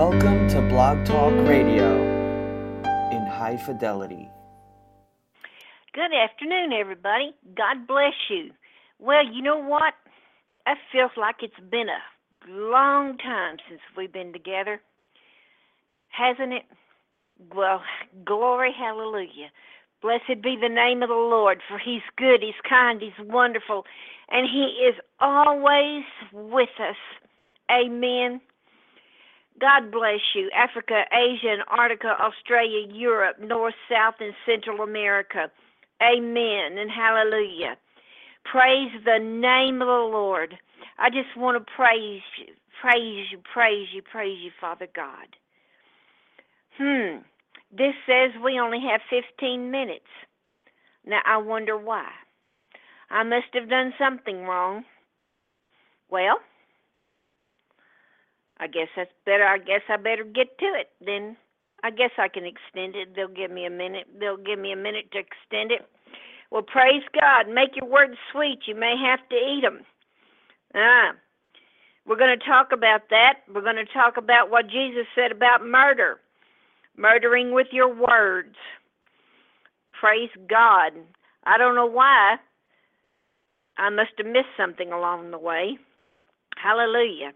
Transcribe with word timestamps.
Welcome 0.00 0.48
to 0.48 0.62
Blog 0.62 1.04
Talk 1.04 1.30
Radio 1.46 1.92
in 3.12 3.26
high 3.26 3.58
fidelity. 3.66 4.30
Good 5.92 6.14
afternoon, 6.14 6.72
everybody. 6.72 7.34
God 7.54 7.86
bless 7.86 8.14
you. 8.30 8.50
Well, 8.98 9.26
you 9.30 9.42
know 9.42 9.62
what? 9.62 9.92
It 10.66 10.78
feels 10.90 11.10
like 11.18 11.42
it's 11.42 11.52
been 11.70 11.88
a 11.90 12.50
long 12.50 13.18
time 13.18 13.58
since 13.68 13.82
we've 13.94 14.10
been 14.10 14.32
together, 14.32 14.80
hasn't 16.08 16.54
it? 16.54 16.62
Well, 17.54 17.82
glory, 18.24 18.72
hallelujah. 18.74 19.50
Blessed 20.00 20.40
be 20.42 20.56
the 20.58 20.70
name 20.70 21.02
of 21.02 21.10
the 21.10 21.14
Lord, 21.14 21.58
for 21.68 21.78
He's 21.78 22.00
good, 22.16 22.40
He's 22.40 22.54
kind, 22.66 23.02
He's 23.02 23.26
wonderful, 23.26 23.84
and 24.30 24.48
He 24.50 24.82
is 24.82 24.94
always 25.20 26.04
with 26.32 26.70
us. 26.80 26.96
Amen. 27.70 28.40
God 29.60 29.92
bless 29.92 30.20
you. 30.34 30.50
Africa, 30.56 31.04
Asia, 31.12 31.56
Antarctica, 31.70 32.16
Australia, 32.20 32.86
Europe, 32.92 33.36
North, 33.40 33.74
South, 33.90 34.14
and 34.20 34.32
Central 34.46 34.80
America. 34.80 35.50
Amen 36.02 36.78
and 36.78 36.90
hallelujah. 36.90 37.76
Praise 38.50 38.90
the 39.04 39.18
name 39.18 39.82
of 39.82 39.86
the 39.86 40.08
Lord. 40.10 40.56
I 40.98 41.10
just 41.10 41.36
want 41.36 41.58
to 41.58 41.72
praise 41.76 42.22
you, 42.38 42.54
praise 42.80 43.26
you, 43.30 43.38
praise 43.52 43.88
you, 43.92 44.02
praise 44.02 44.38
you, 44.42 44.50
Father 44.60 44.88
God. 44.94 45.28
Hmm. 46.78 47.18
This 47.70 47.94
says 48.06 48.32
we 48.42 48.58
only 48.58 48.80
have 48.90 49.00
15 49.10 49.70
minutes. 49.70 50.08
Now 51.04 51.20
I 51.26 51.36
wonder 51.36 51.76
why. 51.76 52.08
I 53.10 53.22
must 53.24 53.52
have 53.54 53.68
done 53.68 53.92
something 53.98 54.42
wrong. 54.44 54.84
Well, 56.10 56.38
I 58.60 58.66
guess 58.66 58.88
that's 58.94 59.10
better. 59.24 59.44
I 59.44 59.58
guess 59.58 59.80
I 59.88 59.96
better 59.96 60.22
get 60.22 60.58
to 60.58 60.66
it. 60.66 60.90
Then 61.04 61.36
I 61.82 61.90
guess 61.90 62.10
I 62.18 62.28
can 62.28 62.44
extend 62.44 62.94
it. 62.94 63.16
They'll 63.16 63.26
give 63.26 63.50
me 63.50 63.64
a 63.64 63.70
minute. 63.70 64.06
They'll 64.18 64.36
give 64.36 64.58
me 64.58 64.70
a 64.70 64.76
minute 64.76 65.10
to 65.12 65.18
extend 65.18 65.72
it. 65.72 65.88
Well, 66.50 66.62
praise 66.62 67.02
God. 67.18 67.48
Make 67.48 67.76
your 67.76 67.88
words 67.88 68.16
sweet. 68.30 68.60
You 68.66 68.74
may 68.74 68.96
have 69.02 69.26
to 69.30 69.36
eat 69.36 69.62
them. 69.62 69.80
Ah. 70.74 71.12
We're 72.06 72.16
going 72.16 72.38
to 72.38 72.44
talk 72.44 72.72
about 72.72 73.02
that. 73.10 73.40
We're 73.52 73.62
going 73.62 73.76
to 73.76 73.92
talk 73.92 74.16
about 74.16 74.50
what 74.50 74.68
Jesus 74.68 75.06
said 75.14 75.32
about 75.32 75.64
murder. 75.64 76.20
Murdering 76.96 77.54
with 77.54 77.68
your 77.72 77.88
words. 77.88 78.56
Praise 79.98 80.30
God. 80.48 80.92
I 81.44 81.56
don't 81.56 81.74
know 81.74 81.86
why. 81.86 82.36
I 83.78 83.88
must 83.90 84.10
have 84.18 84.26
missed 84.26 84.56
something 84.56 84.92
along 84.92 85.30
the 85.30 85.38
way. 85.38 85.78
Hallelujah. 86.56 87.32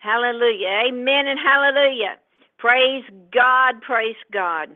Hallelujah. 0.00 0.88
Amen 0.88 1.26
and 1.28 1.38
hallelujah. 1.38 2.16
Praise 2.58 3.04
God. 3.32 3.80
Praise 3.82 4.16
God. 4.32 4.70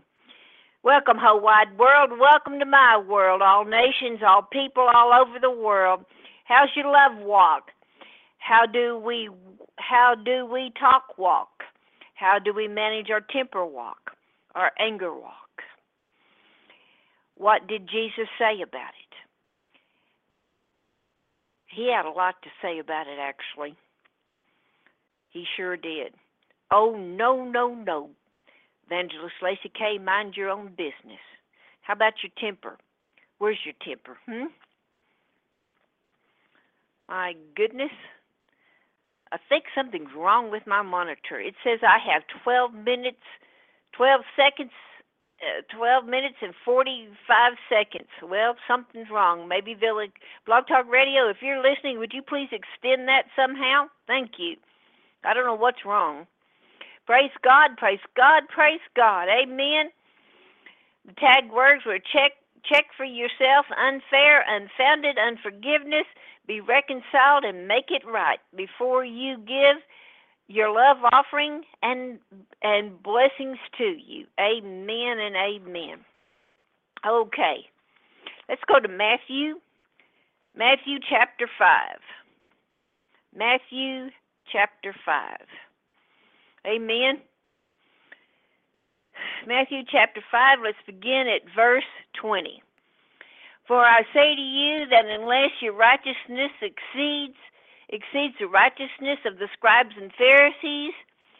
Welcome, 0.82 1.16
whole 1.18 1.40
wide 1.40 1.78
world. 1.78 2.10
Welcome 2.20 2.58
to 2.58 2.66
my 2.66 3.02
world. 3.08 3.40
All 3.40 3.64
nations, 3.64 4.20
all 4.26 4.42
people, 4.42 4.86
all 4.94 5.12
over 5.14 5.38
the 5.40 5.50
world. 5.50 6.04
How's 6.44 6.68
your 6.76 6.92
love 6.92 7.24
walk? 7.24 7.70
How 8.36 8.66
do 8.70 8.98
we 8.98 9.30
how 9.76 10.14
do 10.14 10.44
we 10.44 10.70
talk 10.78 11.16
walk? 11.16 11.62
How 12.14 12.38
do 12.38 12.52
we 12.52 12.68
manage 12.68 13.08
our 13.10 13.22
temper 13.22 13.64
walk, 13.64 14.12
our 14.54 14.72
anger 14.78 15.12
walk? 15.12 15.62
What 17.36 17.66
did 17.66 17.88
Jesus 17.88 18.28
say 18.38 18.60
about 18.62 18.92
it? 18.92 19.14
He 21.66 21.90
had 21.90 22.04
a 22.04 22.10
lot 22.10 22.36
to 22.42 22.50
say 22.62 22.78
about 22.78 23.06
it, 23.08 23.18
actually. 23.18 23.74
He 25.34 25.44
sure 25.56 25.76
did. 25.76 26.14
Oh, 26.70 26.96
no, 26.96 27.44
no, 27.44 27.74
no. 27.74 28.10
Evangelist 28.86 29.34
Lacey 29.42 29.70
Kay., 29.76 29.98
mind 29.98 30.34
your 30.36 30.48
own 30.48 30.68
business. 30.68 31.20
How 31.82 31.94
about 31.94 32.14
your 32.22 32.30
temper? 32.38 32.78
Where's 33.38 33.58
your 33.64 33.74
temper? 33.84 34.16
Hmm? 34.26 34.46
My 37.08 37.34
goodness. 37.56 37.90
I 39.32 39.38
think 39.48 39.64
something's 39.74 40.14
wrong 40.16 40.52
with 40.52 40.62
my 40.68 40.82
monitor. 40.82 41.40
It 41.40 41.54
says 41.64 41.80
I 41.82 41.98
have 42.12 42.22
12 42.44 42.72
minutes, 42.72 43.26
12 43.92 44.20
seconds, 44.36 44.70
uh, 45.42 45.62
12 45.76 46.06
minutes 46.06 46.36
and 46.40 46.54
45 46.64 47.52
seconds. 47.68 48.08
Well, 48.22 48.54
something's 48.68 49.10
wrong. 49.10 49.48
Maybe 49.48 49.74
they'll, 49.74 49.98
Blog 50.46 50.68
Talk 50.68 50.88
Radio, 50.88 51.28
if 51.28 51.38
you're 51.42 51.60
listening, 51.60 51.98
would 51.98 52.12
you 52.14 52.22
please 52.22 52.50
extend 52.52 53.08
that 53.08 53.24
somehow? 53.34 53.88
Thank 54.06 54.38
you. 54.38 54.56
I 55.24 55.34
don't 55.34 55.46
know 55.46 55.54
what's 55.54 55.84
wrong. 55.84 56.26
Praise 57.06 57.32
God, 57.42 57.76
praise 57.76 58.00
God, 58.16 58.44
praise 58.48 58.80
God. 58.96 59.28
Amen. 59.28 59.90
The 61.06 61.12
tag 61.14 61.52
words 61.52 61.84
were 61.84 61.98
check 61.98 62.32
check 62.64 62.86
for 62.96 63.04
yourself 63.04 63.66
unfair, 63.76 64.42
unfounded 64.48 65.18
unforgiveness, 65.18 66.06
be 66.46 66.60
reconciled 66.60 67.44
and 67.44 67.68
make 67.68 67.90
it 67.90 68.02
right 68.06 68.38
before 68.56 69.04
you 69.04 69.36
give 69.38 69.82
your 70.48 70.72
love 70.72 70.98
offering 71.12 71.62
and 71.82 72.18
and 72.62 73.02
blessings 73.02 73.58
to 73.78 73.84
you. 73.84 74.26
Amen 74.40 75.18
and 75.18 75.36
amen. 75.36 75.98
Okay. 77.06 77.66
Let's 78.48 78.62
go 78.66 78.80
to 78.80 78.88
Matthew 78.88 79.60
Matthew 80.56 80.98
chapter 81.08 81.48
5. 81.58 81.98
Matthew 83.36 84.10
chapter 84.50 84.94
5. 85.04 85.36
Amen. 86.66 87.20
Matthew 89.46 89.82
chapter 89.90 90.20
5, 90.30 90.58
let's 90.64 90.78
begin 90.86 91.26
at 91.28 91.42
verse 91.54 91.84
20. 92.20 92.62
For 93.66 93.82
I 93.84 94.02
say 94.12 94.34
to 94.34 94.40
you 94.40 94.86
that 94.90 95.06
unless 95.06 95.50
your 95.60 95.74
righteousness 95.74 96.52
exceeds 96.60 97.36
exceeds 97.88 98.34
the 98.40 98.46
righteousness 98.46 99.18
of 99.26 99.38
the 99.38 99.48
scribes 99.52 99.94
and 100.00 100.10
Pharisees, 100.16 100.94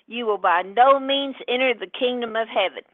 you 0.07 0.27
will 0.27 0.39
by 0.39 0.63
no 0.63 1.01
means 1.01 1.37
enter 1.49 1.73
the 1.75 1.91
kingdom 1.99 2.37
of 2.37 2.49
heaven. 2.49 2.85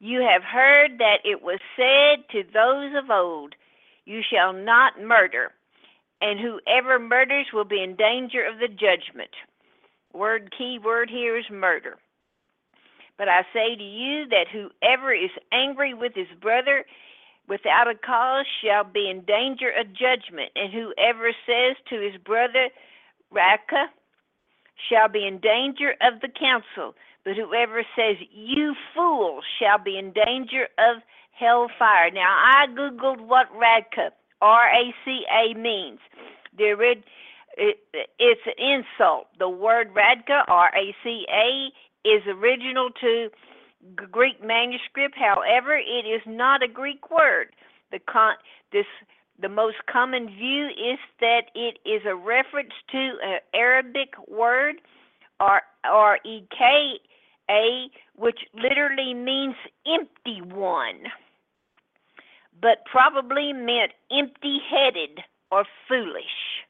You 0.00 0.20
have 0.20 0.42
heard 0.42 0.98
that 0.98 1.18
it 1.24 1.42
was 1.42 1.60
said 1.76 2.28
to 2.32 2.42
those 2.52 2.92
of 2.98 3.10
old, 3.10 3.54
You 4.04 4.20
shall 4.28 4.52
not 4.52 5.00
murder, 5.00 5.52
and 6.22 6.38
whoever 6.38 6.98
murders 6.98 7.46
will 7.52 7.64
be 7.64 7.82
in 7.82 7.96
danger 7.96 8.46
of 8.46 8.60
the 8.60 8.68
judgment. 8.68 9.30
Word 10.14 10.54
key 10.56 10.78
word 10.82 11.10
here 11.10 11.36
is 11.36 11.44
murder. 11.50 11.98
But 13.18 13.28
I 13.28 13.42
say 13.52 13.76
to 13.76 13.82
you 13.82 14.26
that 14.28 14.46
whoever 14.50 15.12
is 15.12 15.30
angry 15.52 15.94
with 15.94 16.12
his 16.14 16.28
brother 16.40 16.84
without 17.48 17.88
a 17.88 17.94
cause 17.94 18.46
shall 18.62 18.84
be 18.84 19.10
in 19.10 19.22
danger 19.22 19.70
of 19.78 19.92
judgment, 19.92 20.52
and 20.54 20.72
whoever 20.72 21.32
says 21.44 21.76
to 21.90 22.00
his 22.00 22.20
brother, 22.22 22.68
Raca, 23.30 23.86
shall 24.88 25.08
be 25.08 25.26
in 25.26 25.38
danger 25.38 25.94
of 26.00 26.20
the 26.20 26.28
council. 26.28 26.94
But 27.24 27.36
whoever 27.36 27.82
says, 27.96 28.16
You 28.30 28.74
fool, 28.94 29.40
shall 29.58 29.78
be 29.78 29.98
in 29.98 30.12
danger 30.12 30.68
of 30.78 31.02
hellfire. 31.32 32.10
Now, 32.12 32.30
I 32.30 32.66
Googled 32.68 33.20
what 33.20 33.46
Raca, 34.42 34.92
R 35.30 35.54
means. 35.54 35.98
The, 36.56 36.74
it, 37.56 37.78
it's 38.18 38.40
an 38.46 38.54
insult. 38.58 39.28
The 39.38 39.48
word 39.48 39.90
Raca, 39.94 40.44
R 40.48 40.70
A 40.76 40.94
C 41.02 41.26
A, 41.32 41.72
is 42.08 42.22
original 42.26 42.90
to 43.00 43.30
Greek 43.94 44.42
manuscript. 44.44 45.16
However, 45.16 45.76
it 45.76 46.06
is 46.06 46.22
not 46.26 46.62
a 46.62 46.68
Greek 46.68 47.10
word. 47.10 47.48
The 47.90 47.98
con- 48.00 48.36
this 48.72 48.86
the 49.40 49.48
most 49.48 49.78
common 49.90 50.28
view 50.28 50.68
is 50.68 50.98
that 51.20 51.50
it 51.54 51.78
is 51.84 52.02
a 52.06 52.14
reference 52.14 52.72
to 52.92 53.18
an 53.24 53.40
Aramaic 53.54 54.14
word, 54.28 54.76
or 55.40 55.62
R 55.84 56.18
E 56.24 56.46
K 56.56 57.00
A, 57.50 57.86
which 58.16 58.40
literally 58.54 59.14
means 59.14 59.56
empty 59.86 60.40
one, 60.42 61.04
but 62.62 62.86
probably 62.86 63.52
meant 63.52 63.92
empty-headed 64.10 65.20
or 65.50 65.66
foolish 65.86 66.62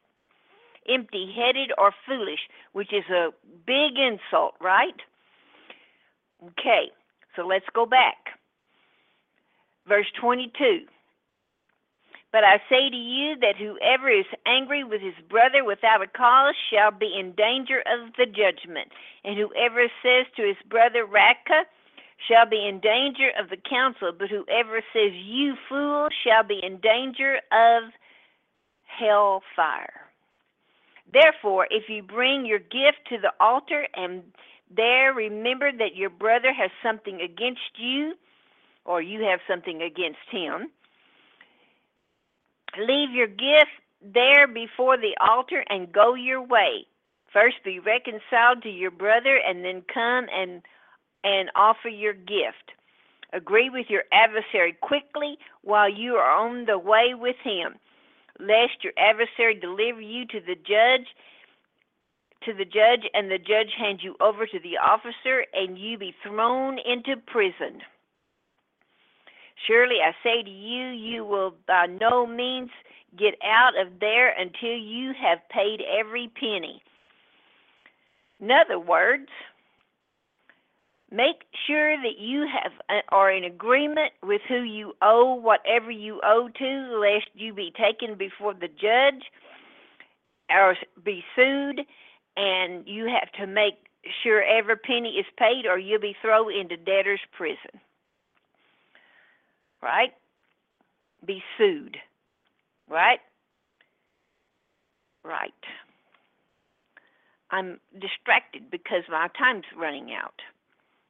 empty 0.89 1.33
headed, 1.35 1.73
or 1.79 1.93
foolish, 2.07 2.41
which 2.73 2.93
is 2.93 3.05
a 3.11 3.31
big 3.67 3.99
insult, 3.99 4.55
right? 4.61 5.01
Okay, 6.43 6.91
so 7.37 7.47
let's 7.47 7.67
go 7.73 7.87
back. 7.87 8.39
Verse 9.87 10.07
22. 10.21 10.87
But 12.33 12.45
I 12.45 12.63
say 12.69 12.89
to 12.89 12.97
you 12.97 13.37
that 13.41 13.57
whoever 13.57 14.09
is 14.09 14.25
angry 14.47 14.85
with 14.85 15.03
his 15.03 15.15
brother 15.29 15.65
without 15.65 16.03
a 16.03 16.07
cause 16.07 16.55
shall 16.71 16.91
be 16.91 17.15
in 17.19 17.33
danger 17.33 17.81
of 17.81 18.15
the 18.17 18.25
judgment. 18.25 18.89
And 19.23 19.37
whoever 19.37 19.87
says 20.03 20.27
to 20.37 20.43
his 20.43 20.57
brother, 20.69 21.05
Raca, 21.05 21.67
shall 22.29 22.47
be 22.47 22.67
in 22.69 22.81
danger 22.81 23.31
of 23.41 23.51
the 23.51 23.57
council. 23.57 24.13
But 24.17 24.29
whoever 24.29 24.83
says, 24.93 25.13
You 25.15 25.55
fool, 25.69 26.09
shall 26.25 26.43
be 26.43 26.61
in 26.63 26.79
danger 26.79 27.37
of 27.53 27.93
hell 28.87 29.43
fire. 29.57 30.01
Therefore, 31.13 31.67
if 31.71 31.89
you 31.89 32.03
bring 32.03 32.47
your 32.47 32.59
gift 32.59 33.09
to 33.11 33.19
the 33.19 33.33
altar 33.41 33.87
and 33.95 34.23
There, 34.75 35.13
remember 35.13 35.71
that 35.71 35.97
your 35.97 36.11
brother 36.11 36.53
has 36.53 36.71
something 36.83 37.21
against 37.21 37.77
you, 37.77 38.15
or 38.87 39.03
you 39.03 39.23
have 39.25 39.41
something 39.47 39.83
against 39.83 40.25
him. 40.31 40.71
Leave 42.79 43.11
your 43.11 43.27
gift 43.27 43.71
there 44.03 44.47
before 44.49 44.97
the 44.97 45.15
altar 45.21 45.63
and 45.69 45.93
go 45.93 46.15
your 46.15 46.43
way. 46.43 46.87
First 47.33 47.57
be 47.65 47.79
reconciled 47.79 48.63
to 48.63 48.71
your 48.71 48.91
brother 48.91 49.37
and 49.47 49.65
then 49.65 49.83
come 49.93 50.27
and 50.35 50.63
and 51.25 51.51
offer 51.55 51.89
your 51.89 52.13
gift. 52.13 52.73
Agree 53.33 53.71
with 53.71 53.87
your 53.89 54.03
adversary 54.13 54.77
quickly 54.81 55.39
while 55.63 55.89
you 55.89 56.15
are 56.15 56.31
on 56.31 56.67
the 56.67 56.79
way 56.79 57.15
with 57.15 57.37
him, 57.43 57.77
lest 58.39 58.83
your 58.83 58.93
adversary 58.99 59.55
deliver 59.55 60.01
you 60.01 60.27
to 60.27 60.41
the 60.41 60.57
judge 60.57 61.07
to 62.45 62.53
the 62.53 62.65
judge 62.65 63.09
and 63.15 63.31
the 63.31 63.39
judge 63.39 63.73
hand 63.79 64.01
you 64.03 64.17
over 64.21 64.47
to 64.47 64.59
the 64.59 64.77
officer 64.77 65.47
and 65.55 65.79
you 65.79 65.97
be 65.97 66.15
thrown 66.23 66.79
into 66.79 67.17
prison. 67.17 67.81
Surely 69.67 69.97
I 70.05 70.13
say 70.23 70.43
to 70.43 70.51
you, 70.51 70.89
you 70.89 71.25
will 71.25 71.55
by 71.67 71.87
no 71.87 72.27
means 72.27 72.71
get 73.17 73.35
out 73.45 73.79
of 73.79 74.01
there 74.01 74.31
until 74.31 74.77
you 74.77 75.13
have 75.21 75.39
paid 75.51 75.83
every 75.83 76.29
penny. 76.29 76.83
In 78.41 78.51
other 78.51 78.79
words, 78.79 79.29
make 81.13 81.43
sure 81.67 81.97
that 81.97 82.19
you 82.19 82.47
have 82.47 82.73
uh, 82.89 83.01
are 83.11 83.31
in 83.31 83.45
agreement 83.45 84.13
with 84.23 84.41
who 84.49 84.63
you 84.63 84.95
owe 85.03 85.35
whatever 85.35 85.91
you 85.91 86.21
owe 86.25 86.49
to, 86.59 86.99
lest 86.99 87.29
you 87.35 87.53
be 87.53 87.73
taken 87.77 88.17
before 88.17 88.55
the 88.55 88.69
judge 88.69 89.25
or 90.51 90.77
be 91.05 91.23
sued, 91.37 91.83
and 92.37 92.87
you 92.87 93.07
have 93.07 93.31
to 93.33 93.47
make 93.47 93.75
sure 94.23 94.43
every 94.43 94.77
penny 94.77 95.17
is 95.19 95.27
paid, 95.39 95.67
or 95.67 95.79
you'll 95.79 96.01
be 96.01 96.17
thrown 96.21 96.53
into 96.53 96.77
debtor's 96.77 97.21
prison. 97.37 97.81
Right? 99.83 100.13
Be 101.25 101.43
sued. 101.59 101.97
Right? 102.89 103.21
Right. 105.25 105.53
I'm 107.51 107.79
distracted 107.93 108.71
because 108.71 109.03
my 109.11 109.29
time's 109.39 109.65
running 109.77 110.11
out. 110.13 110.41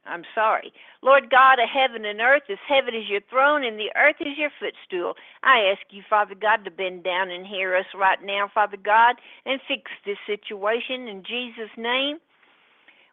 I'm 0.05 0.23
sorry. 0.35 0.73
Lord 1.01 1.29
God 1.29 1.59
of 1.59 1.69
heaven 1.69 2.05
and 2.05 2.19
earth, 2.19 2.43
as 2.49 2.57
heaven 2.67 2.93
is 2.93 3.09
your 3.09 3.21
throne 3.29 3.63
and 3.63 3.79
the 3.79 3.91
earth 3.95 4.17
is 4.19 4.37
your 4.37 4.51
footstool, 4.59 5.13
I 5.43 5.59
ask 5.71 5.81
you, 5.91 6.03
Father 6.09 6.35
God, 6.35 6.65
to 6.65 6.71
bend 6.71 7.03
down 7.03 7.31
and 7.31 7.47
hear 7.47 7.75
us 7.75 7.85
right 7.95 8.19
now, 8.23 8.49
Father 8.53 8.77
God, 8.77 9.15
and 9.45 9.61
fix 9.67 9.91
this 10.05 10.17
situation 10.27 11.07
in 11.07 11.23
Jesus' 11.23 11.71
name. 11.77 12.17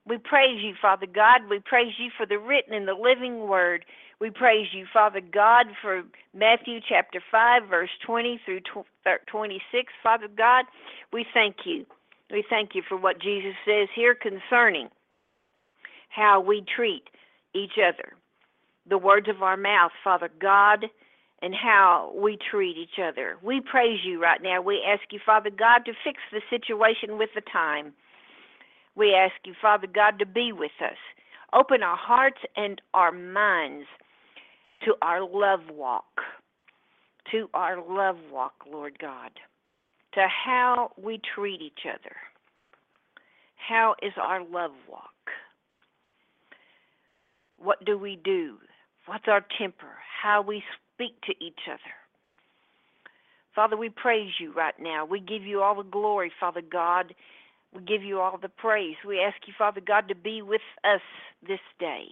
We 0.06 0.18
praise 0.18 0.62
you, 0.62 0.74
Father 0.80 1.06
God. 1.06 1.42
We 1.48 1.60
praise 1.60 1.94
you 1.98 2.10
for 2.16 2.26
the 2.26 2.38
written 2.38 2.74
and 2.74 2.88
the 2.88 2.94
living 2.94 3.46
word. 3.46 3.84
We 4.18 4.30
praise 4.30 4.68
you, 4.72 4.86
Father 4.92 5.20
God, 5.20 5.66
for 5.80 6.02
Matthew 6.34 6.80
chapter 6.86 7.22
5, 7.30 7.68
verse 7.68 7.90
20 8.04 8.40
through 8.44 8.60
26. 9.26 9.92
Father 10.02 10.28
God, 10.28 10.64
we 11.12 11.24
thank 11.32 11.56
you. 11.64 11.86
We 12.30 12.44
thank 12.48 12.74
you 12.74 12.82
for 12.88 12.96
what 12.96 13.20
Jesus 13.20 13.54
says 13.64 13.88
here 13.94 14.14
concerning 14.14 14.88
how 16.10 16.40
we 16.40 16.62
treat 16.76 17.04
each 17.54 17.78
other. 17.78 18.12
The 18.88 18.98
words 18.98 19.28
of 19.28 19.42
our 19.42 19.56
mouth, 19.56 19.92
Father 20.04 20.30
God, 20.40 20.86
and 21.42 21.54
how 21.54 22.12
we 22.14 22.36
treat 22.50 22.76
each 22.76 22.98
other. 23.02 23.36
We 23.42 23.60
praise 23.60 24.00
you 24.04 24.20
right 24.20 24.42
now. 24.42 24.60
We 24.60 24.84
ask 24.86 25.02
you, 25.10 25.20
Father 25.24 25.50
God, 25.50 25.84
to 25.86 25.92
fix 26.04 26.18
the 26.30 26.42
situation 26.50 27.16
with 27.16 27.30
the 27.34 27.40
time. 27.40 27.92
We 28.94 29.14
ask 29.14 29.34
you, 29.44 29.54
Father 29.60 29.86
God, 29.86 30.18
to 30.18 30.26
be 30.26 30.52
with 30.52 30.72
us. 30.82 30.98
Open 31.52 31.82
our 31.82 31.96
hearts 31.96 32.40
and 32.56 32.80
our 32.92 33.12
minds 33.12 33.86
to 34.84 34.94
our 35.02 35.22
love 35.22 35.60
walk, 35.72 36.20
to 37.30 37.48
our 37.54 37.76
love 37.76 38.16
walk, 38.30 38.54
Lord 38.70 38.98
God, 38.98 39.30
to 40.14 40.26
how 40.28 40.90
we 41.00 41.20
treat 41.34 41.60
each 41.62 41.86
other. 41.86 42.16
How 43.56 43.94
is 44.02 44.12
our 44.20 44.42
love 44.42 44.72
walk? 44.88 45.10
What 47.62 47.84
do 47.84 47.98
we 47.98 48.18
do? 48.22 48.56
What's 49.06 49.28
our 49.28 49.44
temper? 49.58 49.98
How 50.22 50.42
we 50.42 50.62
speak 50.94 51.20
to 51.22 51.32
each 51.44 51.60
other. 51.68 51.80
Father, 53.54 53.76
we 53.76 53.88
praise 53.88 54.32
you 54.38 54.52
right 54.52 54.74
now. 54.80 55.04
We 55.04 55.20
give 55.20 55.42
you 55.42 55.60
all 55.60 55.74
the 55.74 55.82
glory, 55.82 56.32
Father 56.38 56.62
God. 56.62 57.14
We 57.74 57.82
give 57.82 58.02
you 58.02 58.20
all 58.20 58.38
the 58.38 58.48
praise. 58.48 58.96
We 59.06 59.20
ask 59.20 59.36
you, 59.46 59.52
Father 59.56 59.80
God, 59.80 60.08
to 60.08 60.14
be 60.14 60.42
with 60.42 60.60
us 60.84 61.00
this 61.46 61.60
day. 61.78 62.06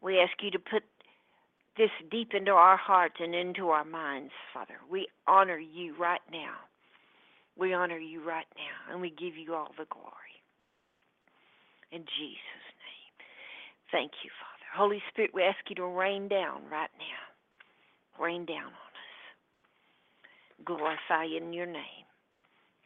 We 0.00 0.18
ask 0.18 0.32
you 0.42 0.50
to 0.50 0.58
put 0.58 0.82
this 1.76 1.90
deep 2.10 2.34
into 2.34 2.52
our 2.52 2.76
hearts 2.76 3.16
and 3.20 3.34
into 3.34 3.68
our 3.68 3.84
minds, 3.84 4.32
Father. 4.52 4.74
We 4.90 5.06
honor 5.26 5.58
you 5.58 5.94
right 5.98 6.20
now. 6.30 6.54
We 7.56 7.72
honor 7.72 7.98
you 7.98 8.26
right 8.26 8.46
now, 8.56 8.92
and 8.92 9.00
we 9.00 9.10
give 9.10 9.36
you 9.36 9.54
all 9.54 9.70
the 9.78 9.86
glory. 9.90 10.08
In 11.92 12.00
Jesus'. 12.00 12.71
Thank 13.92 14.12
you, 14.24 14.30
Father. 14.40 14.64
Holy 14.74 15.02
Spirit, 15.10 15.32
we 15.34 15.42
ask 15.42 15.58
you 15.68 15.76
to 15.76 15.84
rain 15.84 16.26
down 16.28 16.62
right 16.70 16.90
now. 16.98 18.22
Rain 18.24 18.46
down 18.46 18.64
on 18.64 18.70
us. 18.72 19.12
Glorify 20.64 21.24
in 21.24 21.52
your 21.52 21.66
name 21.66 22.06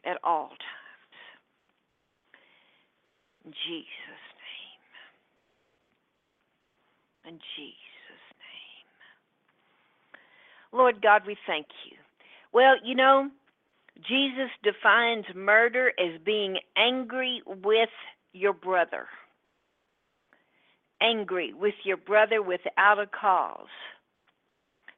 at 0.05 0.17
all 0.23 0.49
times. 0.49 0.59
In 3.45 3.51
Jesus' 3.51 4.27
name. 7.23 7.33
In 7.33 7.39
Jesus' 7.55 8.27
name. 8.39 8.87
Lord 10.73 11.01
God, 11.01 11.21
we 11.25 11.37
thank 11.47 11.67
you. 11.89 11.97
Well, 12.51 12.75
you 12.83 12.95
know, 12.95 13.29
Jesus 14.07 14.49
defines 14.63 15.25
murder 15.33 15.93
as 15.99 16.19
being 16.25 16.57
angry 16.77 17.41
with 17.45 17.89
your 18.33 18.53
brother. 18.53 19.07
Angry 21.01 21.53
with 21.53 21.75
your 21.83 21.97
brother 21.97 22.41
without 22.41 22.99
a 22.99 23.07
cause 23.07 23.67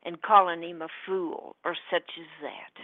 and 0.04 0.22
calling 0.22 0.64
him 0.64 0.82
a 0.82 0.88
fool 1.06 1.56
or 1.66 1.76
such 1.92 2.10
as 2.20 2.28
that. 2.42 2.84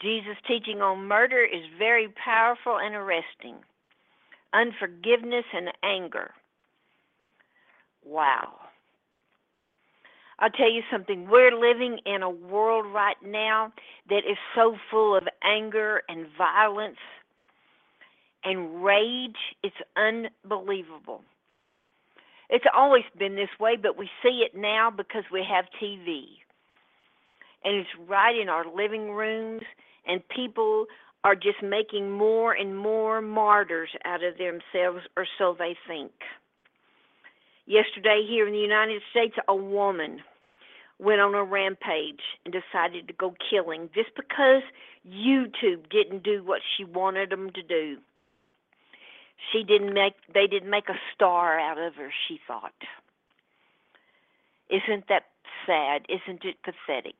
Jesus' 0.00 0.36
teaching 0.46 0.80
on 0.80 1.06
murder 1.06 1.44
is 1.44 1.64
very 1.78 2.08
powerful 2.24 2.78
and 2.78 2.94
arresting. 2.94 3.56
Unforgiveness 4.52 5.44
and 5.52 5.68
anger. 5.82 6.30
Wow. 8.04 8.54
I'll 10.38 10.50
tell 10.50 10.72
you 10.72 10.82
something. 10.90 11.28
We're 11.28 11.54
living 11.54 11.98
in 12.06 12.22
a 12.22 12.30
world 12.30 12.86
right 12.92 13.16
now 13.22 13.72
that 14.08 14.18
is 14.18 14.38
so 14.54 14.76
full 14.90 15.16
of 15.16 15.24
anger 15.44 16.02
and 16.08 16.26
violence 16.38 16.96
and 18.42 18.82
rage. 18.82 19.36
It's 19.62 19.76
unbelievable. 19.96 21.22
It's 22.50 22.64
always 22.74 23.04
been 23.16 23.36
this 23.36 23.48
way, 23.60 23.76
but 23.80 23.96
we 23.96 24.10
see 24.22 24.44
it 24.44 24.58
now 24.58 24.90
because 24.90 25.22
we 25.32 25.44
have 25.48 25.66
TV. 25.80 26.24
And 27.64 27.76
it's 27.76 28.08
right 28.08 28.36
in 28.36 28.48
our 28.48 28.64
living 28.74 29.12
rooms, 29.12 29.62
and 30.06 30.20
people 30.28 30.86
are 31.22 31.36
just 31.36 31.62
making 31.62 32.10
more 32.10 32.52
and 32.52 32.76
more 32.76 33.22
martyrs 33.22 33.90
out 34.04 34.24
of 34.24 34.36
themselves, 34.36 35.06
or 35.16 35.26
so 35.38 35.54
they 35.56 35.76
think. 35.86 36.10
Yesterday, 37.66 38.26
here 38.28 38.48
in 38.48 38.52
the 38.52 38.58
United 38.58 39.02
States, 39.10 39.36
a 39.46 39.54
woman 39.54 40.20
went 40.98 41.20
on 41.20 41.34
a 41.34 41.44
rampage 41.44 42.20
and 42.44 42.52
decided 42.52 43.06
to 43.06 43.14
go 43.14 43.34
killing 43.48 43.88
just 43.94 44.10
because 44.16 44.62
YouTube 45.08 45.88
didn't 45.88 46.24
do 46.24 46.42
what 46.42 46.62
she 46.76 46.84
wanted 46.84 47.30
them 47.30 47.50
to 47.52 47.62
do. 47.62 47.98
She 49.52 49.62
didn't 49.64 49.94
make 49.94 50.14
they 50.32 50.46
didn't 50.46 50.70
make 50.70 50.88
a 50.88 50.98
star 51.14 51.58
out 51.58 51.78
of 51.78 51.94
her, 51.94 52.10
she 52.28 52.40
thought. 52.46 52.74
Isn't 54.68 55.06
that 55.08 55.24
sad? 55.66 56.06
Isn't 56.08 56.44
it 56.44 56.56
pathetic? 56.62 57.16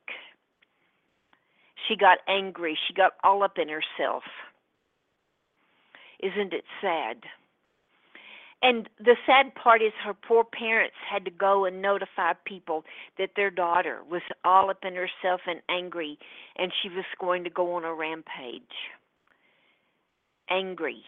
She 1.87 1.95
got 1.95 2.19
angry. 2.27 2.77
She 2.87 2.93
got 2.93 3.13
all 3.23 3.43
up 3.43 3.57
in 3.57 3.67
herself. 3.67 4.23
Isn't 6.19 6.53
it 6.53 6.63
sad? 6.79 7.23
And 8.63 8.87
the 8.99 9.15
sad 9.25 9.55
part 9.55 9.81
is 9.81 9.91
her 10.03 10.13
poor 10.13 10.43
parents 10.43 10.95
had 11.09 11.25
to 11.25 11.31
go 11.31 11.65
and 11.65 11.81
notify 11.81 12.33
people 12.45 12.83
that 13.17 13.31
their 13.35 13.49
daughter 13.49 14.01
was 14.07 14.21
all 14.45 14.69
up 14.69 14.83
in 14.83 14.93
herself 14.93 15.41
and 15.47 15.61
angry 15.67 16.19
and 16.57 16.71
she 16.81 16.89
was 16.89 17.05
going 17.19 17.43
to 17.43 17.49
go 17.49 17.73
on 17.73 17.83
a 17.85 17.93
rampage. 17.93 18.61
Angry. 20.49 21.03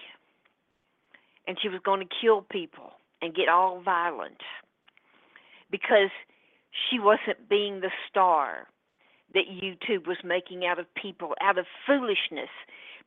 And 1.47 1.57
she 1.61 1.69
was 1.69 1.81
going 1.83 1.99
to 1.99 2.15
kill 2.21 2.41
people 2.41 2.91
and 3.21 3.35
get 3.35 3.49
all 3.49 3.81
violent 3.81 4.41
because 5.71 6.09
she 6.89 6.99
wasn't 6.99 7.49
being 7.49 7.81
the 7.81 7.91
star 8.09 8.67
that 9.33 9.45
YouTube 9.49 10.07
was 10.07 10.17
making 10.23 10.65
out 10.65 10.79
of 10.79 10.85
people 10.95 11.33
out 11.41 11.57
of 11.57 11.65
foolishness 11.85 12.49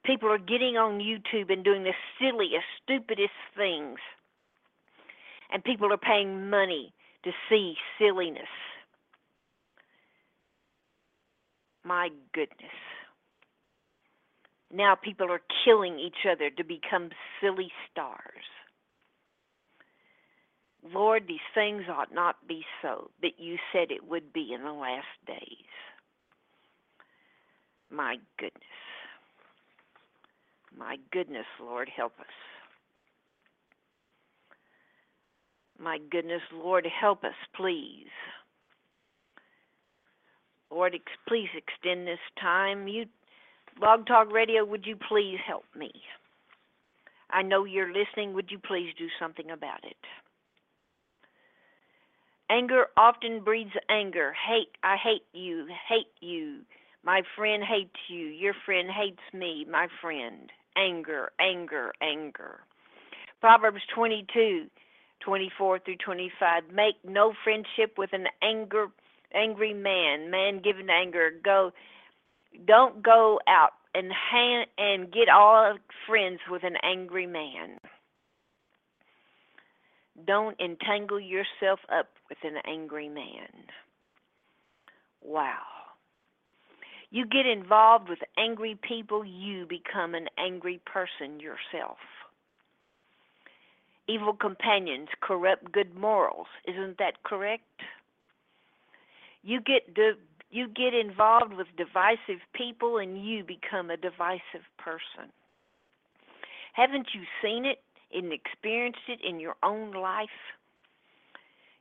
People 0.06 0.30
are 0.30 0.38
getting 0.38 0.76
on 0.76 1.00
YouTube 1.00 1.52
and 1.52 1.64
doing 1.64 1.82
the 1.82 1.92
silliest, 2.20 2.64
stupidest 2.82 3.34
things. 3.56 3.98
And 5.52 5.64
people 5.64 5.92
are 5.92 5.98
paying 5.98 6.48
money 6.48 6.92
to 7.24 7.32
see 7.48 7.74
silliness. 7.98 8.48
My 11.84 12.10
goodness. 12.32 12.70
Now 14.76 14.94
people 14.94 15.32
are 15.32 15.40
killing 15.64 15.98
each 15.98 16.26
other 16.30 16.50
to 16.50 16.62
become 16.62 17.08
silly 17.40 17.72
stars. 17.90 18.44
Lord, 20.92 21.24
these 21.26 21.38
things 21.54 21.84
ought 21.88 22.12
not 22.12 22.46
be 22.46 22.62
so 22.82 23.10
but 23.22 23.32
you 23.38 23.56
said 23.72 23.90
it 23.90 24.06
would 24.06 24.34
be 24.34 24.52
in 24.54 24.62
the 24.62 24.72
last 24.72 25.06
days. 25.26 25.72
My 27.90 28.16
goodness. 28.38 28.62
My 30.76 30.96
goodness, 31.10 31.46
Lord, 31.58 31.88
help 31.96 32.12
us. 32.20 32.26
My 35.78 35.98
goodness, 36.10 36.42
Lord, 36.52 36.86
help 37.00 37.24
us, 37.24 37.34
please. 37.54 38.10
Lord, 40.70 40.94
ex- 40.94 41.18
please 41.26 41.48
extend 41.56 42.06
this 42.06 42.18
time. 42.40 42.88
You, 42.88 43.06
Blog 43.78 44.06
Talk 44.06 44.32
Radio, 44.32 44.64
would 44.64 44.86
you 44.86 44.96
please 44.96 45.38
help 45.46 45.64
me? 45.78 45.92
I 47.30 47.42
know 47.42 47.64
you're 47.64 47.92
listening. 47.92 48.32
Would 48.32 48.50
you 48.50 48.58
please 48.58 48.92
do 48.96 49.08
something 49.20 49.50
about 49.50 49.84
it? 49.84 49.96
Anger 52.48 52.86
often 52.96 53.40
breeds 53.44 53.72
anger. 53.90 54.32
Hate, 54.32 54.70
I 54.82 54.96
hate 54.96 55.24
you, 55.32 55.66
hate 55.88 56.12
you. 56.20 56.60
My 57.04 57.22
friend 57.36 57.62
hates 57.62 57.98
you. 58.08 58.26
Your 58.26 58.54
friend 58.64 58.88
hates 58.90 59.22
me, 59.34 59.66
my 59.70 59.88
friend. 60.00 60.50
Anger, 60.76 61.30
anger, 61.38 61.92
anger. 62.00 62.60
Proverbs 63.40 63.82
22, 63.94 64.66
24 65.20 65.78
through 65.80 65.96
25. 65.96 66.62
Make 66.72 66.94
no 67.04 67.34
friendship 67.44 67.98
with 67.98 68.10
an 68.12 68.26
anger, 68.42 68.86
angry 69.34 69.74
man. 69.74 70.30
Man 70.30 70.62
given 70.62 70.88
anger. 70.88 71.30
Go, 71.44 71.72
don't 72.64 73.02
go 73.02 73.40
out 73.48 73.72
and 73.94 74.12
and 74.78 75.12
get 75.12 75.28
all 75.28 75.76
friends 76.06 76.40
with 76.50 76.64
an 76.64 76.76
angry 76.82 77.26
man. 77.26 77.78
Don't 80.26 80.58
entangle 80.60 81.20
yourself 81.20 81.80
up 81.92 82.08
with 82.28 82.38
an 82.42 82.56
angry 82.66 83.08
man. 83.08 83.66
Wow. 85.22 85.62
You 87.10 87.26
get 87.26 87.46
involved 87.46 88.08
with 88.08 88.18
angry 88.38 88.78
people, 88.86 89.24
you 89.24 89.66
become 89.66 90.14
an 90.14 90.26
angry 90.38 90.80
person 90.84 91.40
yourself. 91.40 91.98
Evil 94.08 94.34
companions 94.34 95.08
corrupt 95.20 95.72
good 95.72 95.94
morals. 95.94 96.46
Isn't 96.66 96.98
that 96.98 97.22
correct? 97.24 97.64
You 99.42 99.60
get 99.60 99.94
di- 99.94 100.12
you 100.50 100.68
get 100.68 100.94
involved 100.94 101.54
with 101.54 101.66
divisive 101.76 102.40
people 102.54 102.98
and 102.98 103.24
you 103.24 103.44
become 103.44 103.90
a 103.90 103.96
divisive 103.96 104.64
person. 104.78 105.30
Haven't 106.72 107.08
you 107.14 107.22
seen 107.42 107.64
it 107.64 107.82
and 108.14 108.32
experienced 108.32 109.08
it 109.08 109.20
in 109.26 109.40
your 109.40 109.56
own 109.62 109.92
life? 109.92 110.28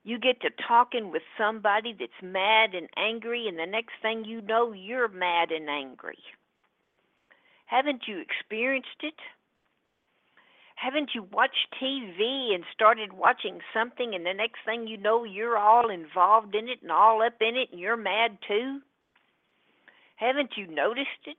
You 0.04 0.20
get 0.20 0.42
to 0.42 0.50
talking 0.68 1.12
with 1.12 1.24
somebody 1.38 1.96
that's 1.98 2.12
mad 2.22 2.76
and 2.76 2.88
angry, 2.96 3.48
and 3.48 3.58
the 3.58 3.66
next 3.66 3.94
thing 4.02 4.24
you 4.24 4.40
know, 4.42 4.72
you're 4.72 5.08
mad 5.08 5.52
and 5.52 5.68
angry. 5.68 6.20
Haven't 7.66 8.04
you 8.08 8.20
experienced 8.20 9.02
it? 9.02 9.16
Haven't 10.86 11.16
you 11.16 11.24
watched 11.34 11.74
TV 11.82 12.54
and 12.54 12.64
started 12.72 13.12
watching 13.12 13.58
something, 13.74 14.14
and 14.14 14.24
the 14.24 14.36
next 14.36 14.60
thing 14.64 14.86
you 14.86 14.98
know, 14.98 15.24
you're 15.24 15.58
all 15.58 15.90
involved 15.90 16.54
in 16.54 16.70
it 16.70 16.84
and 16.84 16.92
all 16.92 17.24
up 17.24 17.42
in 17.42 17.56
it, 17.56 17.70
and 17.72 17.80
you're 17.80 17.98
mad 17.98 18.38
too? 18.48 18.82
Haven't 20.18 20.52
you 20.56 20.68
noticed 20.68 21.26
it? 21.26 21.38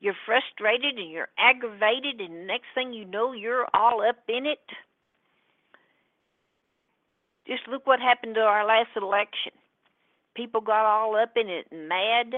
You're 0.00 0.16
frustrated 0.26 0.98
and 0.98 1.10
you're 1.10 1.30
aggravated, 1.38 2.20
and 2.20 2.42
the 2.42 2.44
next 2.44 2.66
thing 2.74 2.92
you 2.92 3.06
know, 3.06 3.32
you're 3.32 3.66
all 3.72 4.02
up 4.06 4.18
in 4.28 4.44
it. 4.44 4.60
Just 7.46 7.66
look 7.68 7.86
what 7.86 8.00
happened 8.00 8.34
to 8.34 8.42
our 8.42 8.66
last 8.66 8.90
election. 8.96 9.52
People 10.34 10.60
got 10.60 10.84
all 10.84 11.16
up 11.16 11.32
in 11.36 11.48
it 11.48 11.68
and 11.72 11.88
mad. 11.88 12.34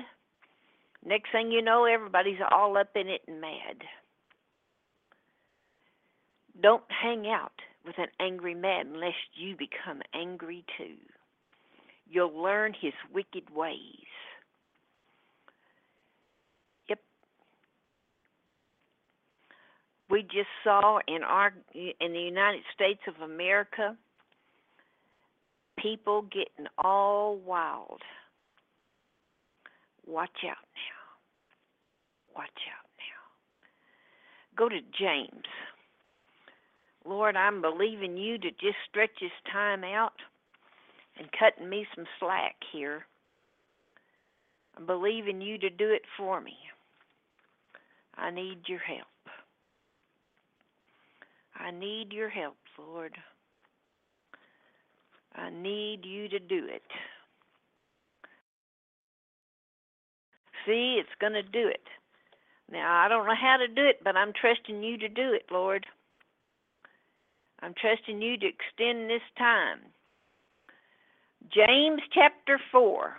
Next 1.04 1.32
thing 1.32 1.50
you 1.50 1.60
know, 1.60 1.86
everybody's 1.86 2.38
all 2.52 2.76
up 2.76 2.90
in 2.94 3.08
it 3.08 3.22
and 3.26 3.40
mad. 3.40 3.82
Don't 6.60 6.84
hang 6.88 7.26
out 7.28 7.52
with 7.84 7.98
an 7.98 8.08
angry 8.20 8.54
man 8.54 8.88
unless 8.94 9.14
you 9.34 9.56
become 9.56 10.02
angry 10.14 10.64
too. 10.76 10.96
You'll 12.08 12.42
learn 12.42 12.74
his 12.78 12.92
wicked 13.12 13.54
ways. 13.54 13.78
Yep. 16.88 16.98
We 20.10 20.22
just 20.22 20.48
saw 20.62 20.98
in 21.08 21.22
our 21.22 21.54
in 21.74 22.12
the 22.12 22.20
United 22.20 22.62
States 22.74 23.00
of 23.08 23.22
America 23.22 23.96
people 25.78 26.22
getting 26.22 26.66
all 26.78 27.38
wild. 27.38 28.02
Watch 30.06 30.44
out 30.44 30.56
now. 30.74 32.36
Watch 32.36 32.46
out 32.46 32.88
now. 32.98 34.56
Go 34.56 34.68
to 34.68 34.80
James. 34.98 35.46
Lord, 37.04 37.36
I'm 37.36 37.60
believing 37.60 38.16
you 38.16 38.38
to 38.38 38.50
just 38.50 38.76
stretch 38.88 39.10
this 39.20 39.30
time 39.50 39.84
out 39.84 40.14
and 41.18 41.28
cutting 41.38 41.68
me 41.68 41.86
some 41.94 42.06
slack 42.18 42.54
here. 42.72 43.06
I'm 44.76 44.86
believing 44.86 45.40
you 45.40 45.58
to 45.58 45.70
do 45.70 45.90
it 45.90 46.02
for 46.16 46.40
me. 46.40 46.56
I 48.16 48.30
need 48.30 48.60
your 48.66 48.78
help. 48.78 49.06
I 51.56 51.70
need 51.70 52.12
your 52.12 52.28
help, 52.28 52.56
Lord. 52.78 53.16
I 55.34 55.50
need 55.50 56.04
you 56.04 56.28
to 56.28 56.38
do 56.38 56.66
it. 56.68 56.82
See, 60.66 60.98
it's 61.00 61.08
going 61.20 61.32
to 61.32 61.42
do 61.42 61.68
it. 61.68 61.82
Now, 62.70 63.04
I 63.04 63.08
don't 63.08 63.26
know 63.26 63.34
how 63.34 63.56
to 63.56 63.68
do 63.68 63.86
it, 63.86 64.00
but 64.04 64.16
I'm 64.16 64.32
trusting 64.32 64.82
you 64.82 64.96
to 64.98 65.08
do 65.08 65.32
it, 65.32 65.46
Lord. 65.50 65.86
I'm 67.62 67.74
trusting 67.80 68.20
you 68.20 68.36
to 68.38 68.46
extend 68.46 69.08
this 69.08 69.22
time. 69.38 69.78
James 71.48 72.02
chapter 72.12 72.60
4. 72.70 73.16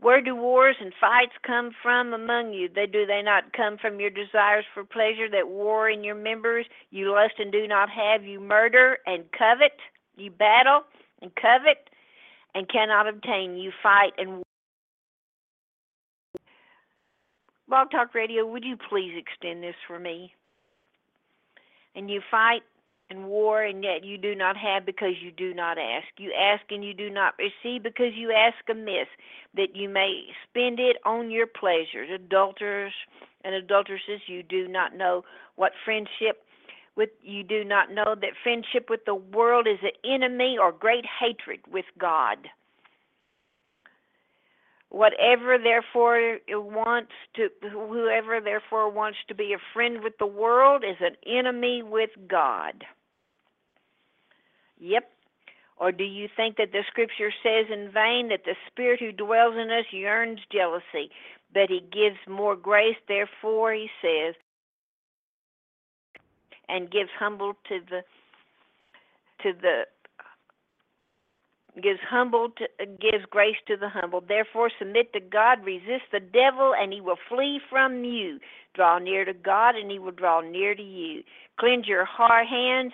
Where 0.00 0.22
do 0.22 0.34
wars 0.34 0.76
and 0.80 0.92
fights 0.98 1.34
come 1.46 1.70
from 1.82 2.14
among 2.14 2.52
you? 2.54 2.68
They 2.74 2.86
do 2.86 3.06
they 3.06 3.22
not 3.22 3.52
come 3.52 3.76
from 3.76 4.00
your 4.00 4.10
desires 4.10 4.64
for 4.72 4.82
pleasure 4.82 5.28
that 5.30 5.48
war 5.48 5.90
in 5.90 6.02
your 6.02 6.14
members? 6.14 6.66
You 6.90 7.12
lust 7.12 7.34
and 7.38 7.52
do 7.52 7.68
not 7.68 7.90
have, 7.90 8.24
you 8.24 8.40
murder 8.40 8.98
and 9.06 9.24
covet, 9.32 9.78
you 10.16 10.30
battle 10.30 10.80
and 11.20 11.30
covet 11.36 11.90
and 12.54 12.68
cannot 12.68 13.06
obtain, 13.08 13.56
you 13.56 13.72
fight 13.82 14.12
and 14.18 14.42
Blog 17.68 17.92
Talk 17.92 18.16
Radio, 18.16 18.44
would 18.46 18.64
you 18.64 18.76
please 18.76 19.12
extend 19.16 19.62
this 19.62 19.76
for 19.86 20.00
me? 20.00 20.34
And 21.94 22.10
you 22.10 22.20
fight 22.28 22.62
and 23.10 23.26
war, 23.26 23.62
and 23.62 23.82
yet 23.82 24.04
you 24.04 24.16
do 24.16 24.34
not 24.34 24.56
have 24.56 24.86
because 24.86 25.14
you 25.20 25.30
do 25.30 25.52
not 25.52 25.78
ask. 25.78 26.06
You 26.16 26.32
ask 26.32 26.62
and 26.70 26.84
you 26.84 26.94
do 26.94 27.10
not 27.10 27.34
receive 27.38 27.82
because 27.82 28.14
you 28.14 28.32
ask 28.32 28.56
amiss, 28.68 29.08
that 29.56 29.74
you 29.74 29.88
may 29.88 30.26
spend 30.48 30.78
it 30.78 30.96
on 31.04 31.30
your 31.30 31.46
pleasures. 31.46 32.08
Adulterers 32.14 32.92
and 33.44 33.54
adulteresses, 33.54 34.20
you 34.26 34.42
do 34.42 34.68
not 34.68 34.96
know 34.96 35.24
what 35.56 35.72
friendship 35.84 36.44
with 36.96 37.10
you 37.22 37.42
do 37.42 37.64
not 37.64 37.90
know 37.92 38.14
that 38.14 38.32
friendship 38.42 38.88
with 38.90 39.04
the 39.06 39.14
world 39.14 39.66
is 39.66 39.78
an 39.82 39.90
enemy 40.04 40.56
or 40.60 40.72
great 40.72 41.04
hatred 41.06 41.60
with 41.70 41.86
God. 41.98 42.48
Whatever 44.90 45.56
therefore 45.56 46.38
wants 46.48 47.12
to 47.36 47.48
whoever 47.70 48.40
therefore 48.40 48.90
wants 48.90 49.18
to 49.28 49.34
be 49.34 49.52
a 49.52 49.58
friend 49.72 50.02
with 50.02 50.18
the 50.18 50.26
world 50.26 50.82
is 50.84 50.96
an 51.00 51.16
enemy 51.24 51.82
with 51.82 52.10
God. 52.28 52.84
Yep. 54.80 55.04
Or 55.76 55.92
do 55.92 56.04
you 56.04 56.28
think 56.36 56.56
that 56.56 56.72
the 56.72 56.82
scripture 56.88 57.32
says 57.42 57.66
in 57.72 57.90
vain 57.92 58.28
that 58.28 58.44
the 58.44 58.54
spirit 58.66 59.00
who 59.00 59.12
dwells 59.12 59.54
in 59.54 59.70
us 59.70 59.86
yearns 59.92 60.40
jealousy, 60.52 61.10
but 61.54 61.70
he 61.70 61.80
gives 61.80 62.18
more 62.28 62.54
grace, 62.54 62.96
therefore 63.08 63.72
he 63.72 63.88
says, 64.02 64.34
and 66.68 66.90
gives 66.90 67.10
humble 67.18 67.54
to 67.68 67.80
the 67.88 68.02
to 69.42 69.52
the 69.58 69.84
gives 71.82 72.00
humble 72.08 72.48
to, 72.58 72.86
gives 73.00 73.24
grace 73.30 73.56
to 73.66 73.76
the 73.76 73.88
humble. 73.88 74.20
Therefore, 74.20 74.70
submit 74.78 75.12
to 75.14 75.20
God, 75.20 75.64
resist 75.64 76.04
the 76.12 76.20
devil, 76.20 76.74
and 76.78 76.92
he 76.92 77.00
will 77.00 77.18
flee 77.28 77.60
from 77.70 78.04
you. 78.04 78.38
Draw 78.74 78.98
near 78.98 79.24
to 79.24 79.32
God, 79.32 79.76
and 79.76 79.90
he 79.90 79.98
will 79.98 80.12
draw 80.12 80.40
near 80.40 80.74
to 80.74 80.82
you. 80.82 81.22
Cleanse 81.58 81.86
your 81.86 82.04
heart, 82.04 82.46
hands, 82.46 82.92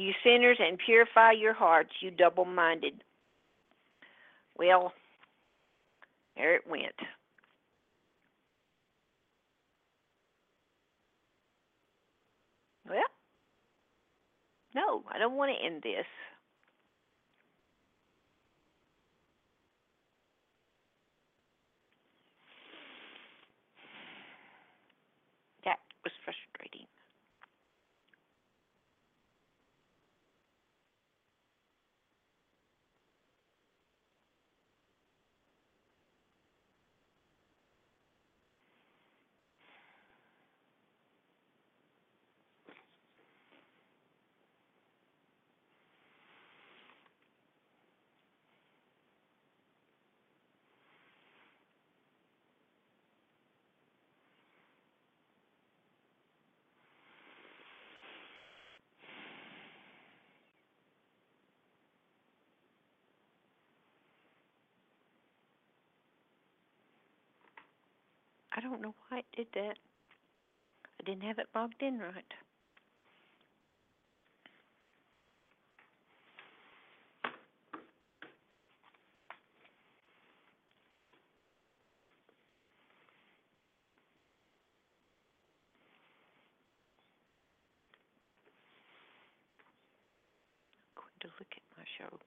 you 0.00 0.12
sinners, 0.24 0.58
and 0.60 0.78
purify 0.78 1.32
your 1.32 1.54
hearts, 1.54 1.90
you 2.00 2.10
double-minded. 2.10 3.02
Well, 4.56 4.92
there 6.36 6.54
it 6.54 6.66
went. 6.68 6.94
Well, 12.88 13.02
no, 14.74 15.04
I 15.12 15.18
don't 15.18 15.36
want 15.36 15.52
to 15.56 15.64
end 15.64 15.82
this. 15.82 16.06
That 25.64 25.78
was 26.04 26.12
frustrating. 26.24 26.49
I 68.52 68.60
don't 68.60 68.80
know 68.82 68.94
why 69.08 69.18
it 69.20 69.26
did 69.36 69.46
that. 69.54 69.78
I 71.00 71.02
didn't 71.04 71.22
have 71.22 71.38
it 71.38 71.46
logged 71.54 71.82
in 71.82 71.98
right. 71.98 72.34
I'm 90.84 90.92
going 90.96 91.20
to 91.20 91.28
look 91.38 91.52
at 91.52 91.62
my 91.78 91.84
show. 91.98 92.18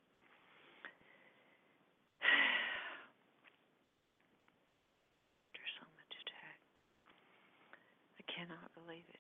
There's 5.54 5.74
so 5.80 5.86
much 5.96 6.14
attack. 6.22 6.58
I 8.20 8.24
cannot 8.32 8.74
believe 8.74 9.06
it. 9.14 9.20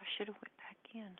I 0.00 0.04
should 0.18 0.26
have 0.26 0.36
went 0.36 0.56
back 0.56 0.76
in. 0.94 1.14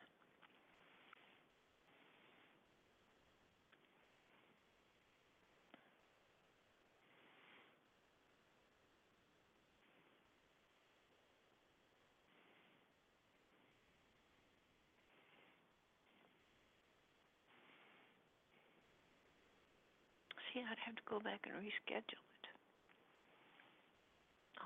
See, 20.52 20.60
I'd 20.60 20.78
have 20.84 20.96
to 20.96 21.02
go 21.08 21.20
back 21.20 21.46
and 21.46 21.54
reschedule 21.62 22.02
it 22.02 22.48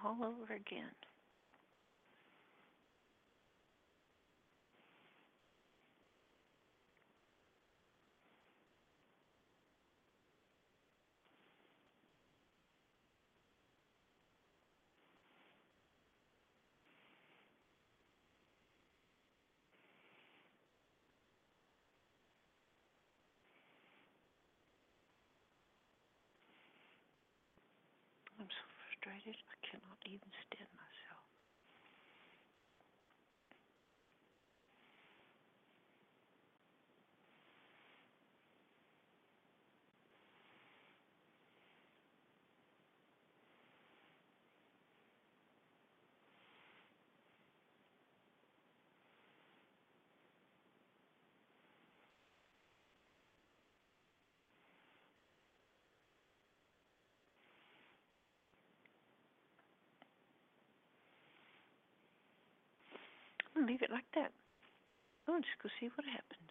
all 0.03 0.25
over 0.25 0.55
again. 0.55 0.95
I'm 28.43 28.49
so 28.49 28.92
frustrated. 29.03 29.37
I 29.51 29.57
cannot 29.67 29.99
even 30.07 30.31
stand 30.47 30.71
myself. 30.79 31.32
Leave 63.67 63.83
it 63.83 63.91
like 63.91 64.09
that. 64.15 64.33
I'm 65.29 65.43
just 65.43 65.59
go 65.63 65.69
see 65.79 65.89
what 65.95 66.07
happens. 66.07 66.51